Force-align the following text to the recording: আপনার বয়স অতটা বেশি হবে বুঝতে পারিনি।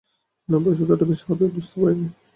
আপনার 0.39 0.61
বয়স 0.63 0.79
অতটা 0.83 1.05
বেশি 1.09 1.23
হবে 1.29 1.45
বুঝতে 1.55 1.75
পারিনি। 1.81 2.07